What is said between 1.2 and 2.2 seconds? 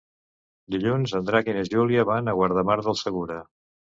Drac i na Júlia